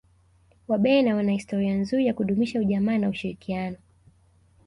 wabena 0.67 1.15
wana 1.15 1.31
historia 1.31 1.73
nzuri 1.75 2.05
ya 2.07 2.13
kudumisha 2.13 2.59
ujamaa 2.59 2.97
na 2.97 3.09
ushirikiano 3.09 3.77